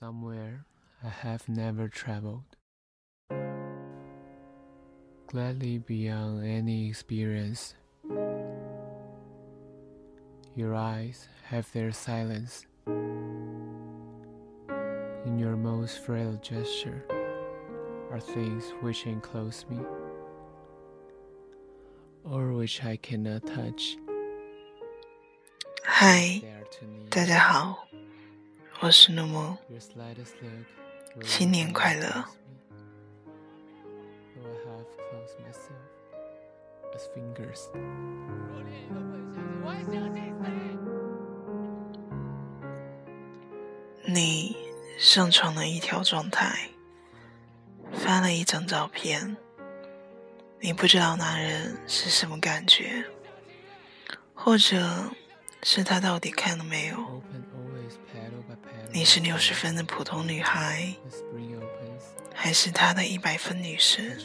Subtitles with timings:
[0.00, 0.64] somewhere
[1.02, 2.56] I have never traveled.
[5.26, 7.74] Gladly beyond any experience.
[10.54, 12.66] Your eyes have their silence.
[15.26, 17.04] In your most frail gesture
[18.10, 19.78] are things which enclose me,
[22.24, 23.98] or which I cannot touch.
[25.82, 26.40] 嗨，
[27.10, 27.88] 大家好，
[28.81, 29.55] 我是那么，
[31.23, 32.25] 新年快乐。
[44.03, 44.57] 你
[44.97, 46.71] 上传了一条状态，
[47.93, 49.37] 发了一张照片，
[50.59, 53.05] 你不知道男人是什么感觉，
[54.33, 55.11] 或者
[55.61, 57.21] 是他到底看了没有。
[58.93, 60.93] 你是六十分的普通女孩
[62.33, 64.17] 还是他的一百分女神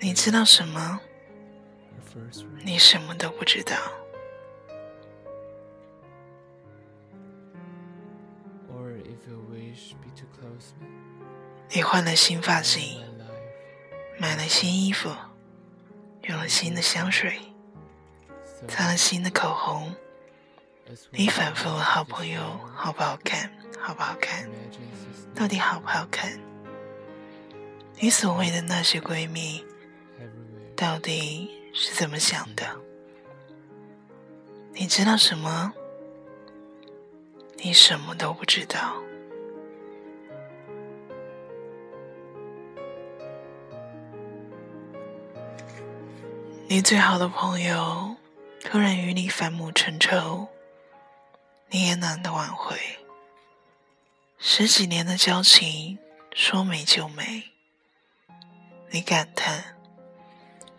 [0.00, 1.00] 你知道什么？
[2.64, 3.76] 你什么都不知道？
[11.70, 13.02] 你换了新发型
[14.18, 15.10] 买了新衣服
[16.24, 17.40] 用了新的香水
[18.68, 19.92] 擦了新的口红
[21.10, 22.40] 你反复问好朋友
[22.74, 24.48] 好不好看，好不好看，
[25.34, 26.38] 到底好不好看？
[27.98, 29.64] 你所谓的那些闺蜜
[30.76, 32.66] 到底是怎么想的？
[34.74, 35.72] 你知道什么？
[37.56, 38.96] 你什么都不知道。
[46.68, 48.16] 你最好的朋友
[48.64, 50.48] 突然与你反目成仇，
[51.74, 52.76] 你也懒得挽回。
[54.36, 55.98] 十几年的交情，
[56.34, 57.44] 说没就没。
[58.90, 59.74] 你感叹，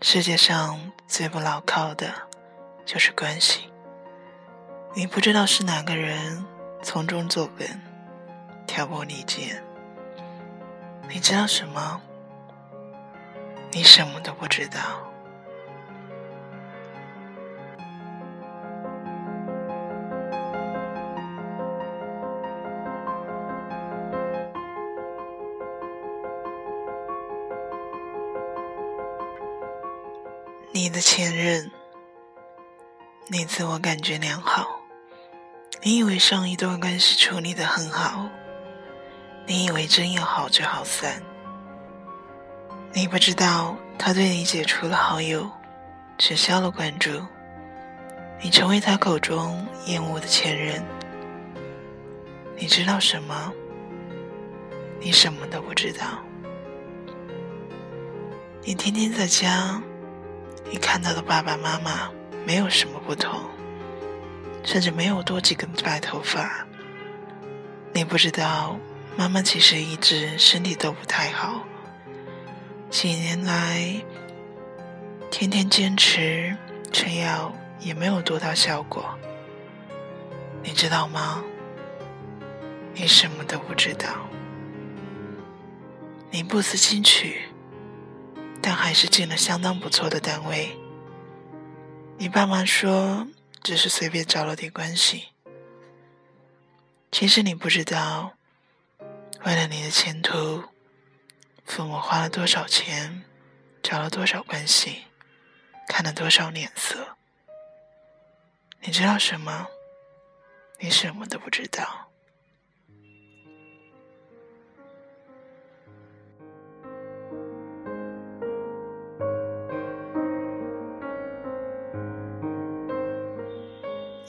[0.00, 2.14] 世界上最不牢靠的，
[2.86, 3.68] 就是关系。
[4.94, 6.46] 你不知道是哪个人
[6.80, 7.66] 从中作梗，
[8.64, 9.60] 挑拨离间。
[11.08, 12.00] 你知道什么？
[13.72, 15.12] 你什么都不知道。
[30.76, 31.70] 你的前任，
[33.28, 34.66] 你自我感觉良好，
[35.84, 38.28] 你以为上一段关系处理的很好，
[39.46, 41.22] 你以为真要好就好散，
[42.92, 45.48] 你不知道他对你解除了好友，
[46.18, 47.24] 取消了关注，
[48.42, 50.84] 你成为他口中厌恶的前任。
[52.56, 53.52] 你知道什么？
[54.98, 56.18] 你什么都不知道。
[58.64, 59.80] 你天天在家。
[60.70, 62.10] 你看到的爸爸妈妈
[62.46, 63.40] 没有什么不同，
[64.64, 66.66] 甚至没有多几根白头发。
[67.92, 68.76] 你不知道，
[69.16, 71.64] 妈妈其实一直身体都不太好，
[72.90, 73.94] 几年来
[75.30, 76.56] 天天坚持
[76.92, 79.16] 吃药也没有多大效果。
[80.62, 81.44] 你知道吗？
[82.94, 84.08] 你什么都不知道。
[86.30, 87.42] 你不思进取。
[88.66, 90.74] 但还是进了相当不错的单位。
[92.16, 93.26] 你爸妈说
[93.62, 95.34] 只是随便找了点关系，
[97.12, 98.38] 其实你不知道，
[99.44, 100.64] 为了你的前途，
[101.66, 103.24] 父母花了多少钱，
[103.82, 105.04] 找了多少关系，
[105.86, 107.18] 看了多少脸色。
[108.80, 109.66] 你知道什么？
[110.78, 112.13] 你什么都不知道。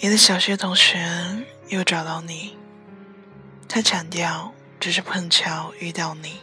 [0.06, 1.04] 你的小学同学
[1.70, 2.56] 又找到你，
[3.68, 6.42] 他强调只是碰巧遇到你。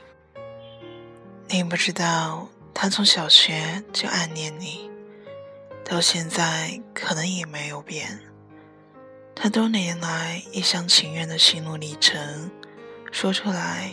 [1.46, 4.90] 你不知道，他从小学就暗恋你，
[5.84, 8.18] 到现在可能也没有变。
[9.32, 12.50] 他多年来一厢情愿的心路历程，
[13.12, 13.92] 说出来，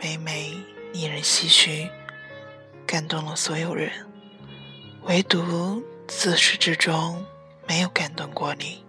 [0.00, 0.56] 每每
[0.92, 1.90] 令人唏嘘，
[2.86, 3.90] 感动了所有人，
[5.02, 7.26] 唯独自始至终。
[7.66, 8.83] 没有感动过你，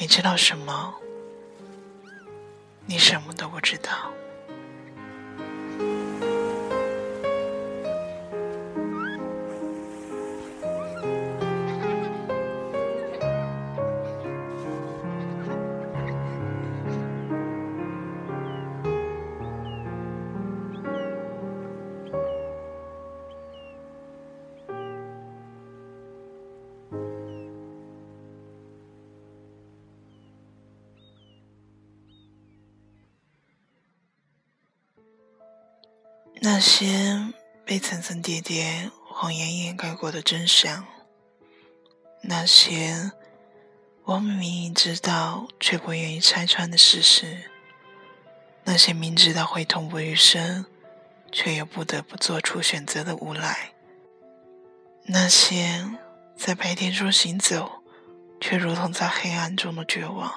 [0.00, 0.94] 你知道什么？
[2.86, 4.12] 你什么都不知道。
[36.40, 37.32] 那些
[37.64, 40.86] 被层层叠叠谎言掩盖过的真相，
[42.22, 43.10] 那些
[44.04, 47.50] 我们明明知道却不愿意拆穿的事实，
[48.64, 50.64] 那些明知道会痛不欲生
[51.32, 53.72] 却又不得不做出选择的无奈，
[55.06, 55.84] 那些
[56.36, 57.82] 在白天中行走
[58.40, 60.32] 却如同在黑暗中的绝望。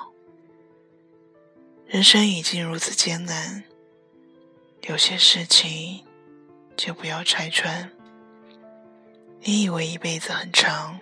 [1.86, 3.64] 人生已经如此艰难。
[4.88, 6.04] 有些事情
[6.76, 7.92] 就不要拆穿。
[9.42, 11.00] 你以为一辈子很长，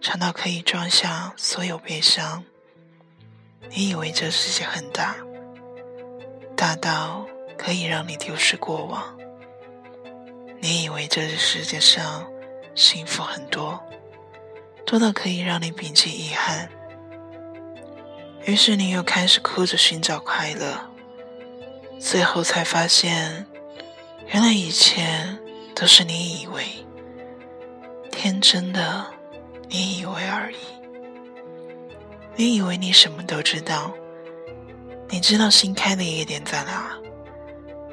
[0.00, 2.42] 长到可以装下所有悲伤；
[3.68, 5.16] 你以为这世界很大，
[6.56, 7.26] 大到
[7.58, 9.02] 可以让你丢失过往；
[10.58, 12.26] 你以为这世界上
[12.74, 13.82] 幸福很多，
[14.86, 16.70] 多到可以让你摒弃遗憾。
[18.46, 20.91] 于是你又开始哭着寻找快乐。
[22.04, 23.46] 最后才发现，
[24.26, 25.06] 原来一切
[25.72, 26.64] 都是你以为
[28.10, 29.06] 天真的，
[29.68, 30.56] 你以为而已。
[32.34, 33.94] 你以为你什么都知道，
[35.08, 36.98] 你知道新开的夜店在哪，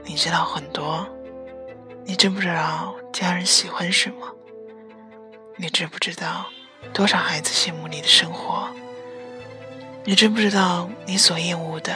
[0.03, 1.07] 你知道很多，
[2.03, 4.27] 你知不知道家人喜欢什么？
[5.55, 6.47] 你知不知道
[6.91, 8.67] 多少孩子羡慕你的生活？
[10.03, 11.95] 你知不知道你所厌恶的，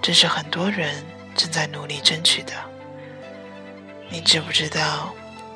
[0.00, 1.04] 正是很多人。
[1.34, 2.52] 正在努力争取的，
[4.08, 5.14] 你知不知道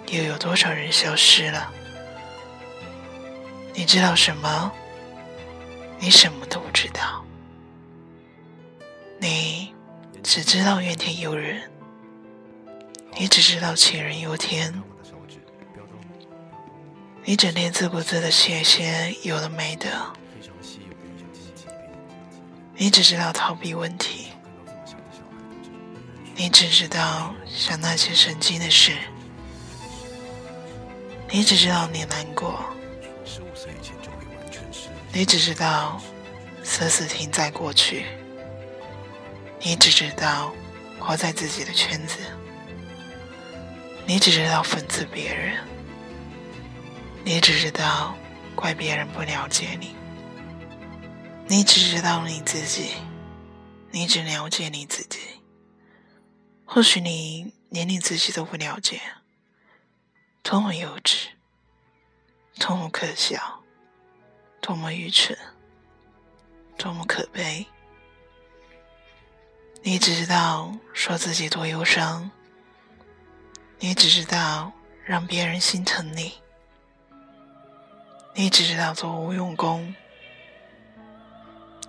[0.09, 1.71] 又有多少人消失了？
[3.75, 4.73] 你知道什么？
[5.99, 7.25] 你什么都不知道。
[9.19, 9.75] 你
[10.23, 11.71] 只知道怨天尤人，
[13.17, 14.83] 你只知道杞人忧天，
[17.25, 19.89] 你整天自顾自的写些有的没的，
[22.77, 24.34] 你只知道逃避问题。
[26.37, 28.93] 你只知道想那些神经的事，
[31.31, 32.65] 你只知道你难过，
[35.13, 36.01] 你只知道
[36.65, 38.07] 死死停在过去，
[39.61, 40.53] 你只知道
[40.99, 42.19] 活在自己的圈子，
[44.05, 45.57] 你只知道讽刺别人，
[47.25, 48.15] 你只知道
[48.57, 49.95] 怪别人不了解你，
[51.47, 52.91] 你只知道你自己，
[53.93, 55.21] 你只了解你自己。
[56.67, 59.01] 或许你连你自己都不了解，
[60.43, 61.29] 多么幼稚，
[62.59, 63.63] 多么可笑，
[64.61, 65.39] 多么愚蠢，
[66.77, 67.65] 多么可悲。
[69.83, 72.31] 你只知道说自己多忧伤，
[73.79, 74.73] 你只知道
[75.05, 76.33] 让别人心疼你，
[78.35, 79.95] 你只知道做无用功。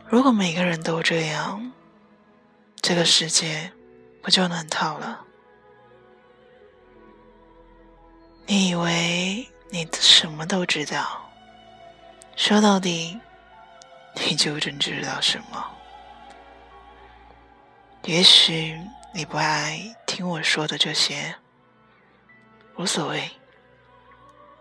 [0.08, 1.72] 如果每个人都这样，
[2.82, 3.72] 这个世界。
[4.26, 5.24] 不就能逃了？
[8.48, 11.30] 你以为你什么都知道？
[12.36, 13.20] 说到底，
[14.16, 15.64] 你究竟知道什么？
[18.06, 18.76] 也许
[19.14, 21.36] 你不爱听我说的这些，
[22.78, 23.30] 无所谓，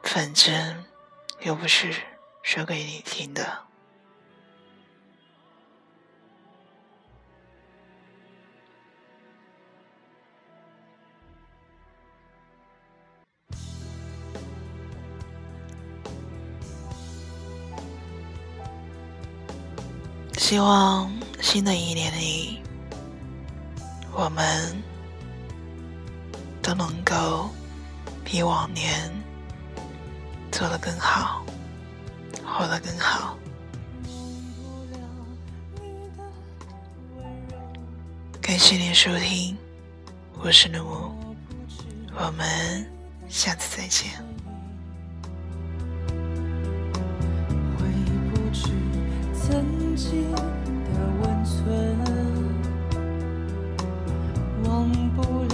[0.02, 0.84] 反正
[1.40, 1.90] 又不是
[2.42, 3.64] 说给你听的。
[20.36, 21.10] 希望
[21.40, 22.60] 新的一年里，
[24.12, 24.82] 我们
[26.62, 27.48] 都能够
[28.24, 29.10] 比往年
[30.52, 31.44] 做得更好，
[32.44, 33.36] 活得更好。
[38.40, 39.56] 感谢您收听，
[40.40, 41.34] 我是怒木，
[42.14, 42.86] 我们
[43.28, 44.33] 下次再见。
[49.96, 50.40] 曾经的
[51.22, 51.64] 温存，
[54.64, 55.22] 忘不